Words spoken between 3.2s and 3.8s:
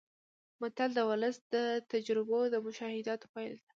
پایله ده